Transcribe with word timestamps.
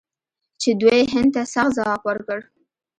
چې 0.61 0.69
دوی 0.81 1.01
هند 1.13 1.29
ته 1.35 1.41
سخت 1.53 1.71
ځواب 1.77 2.01
ورکړ. 2.05 2.39